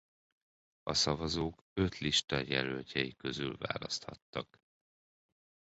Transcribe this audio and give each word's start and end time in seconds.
A 0.83 0.93
szavazók 0.93 1.63
öt 1.73 1.99
lista 1.99 2.37
jelöltjei 2.39 3.15
közül 3.15 3.57
választhattak. 3.57 4.59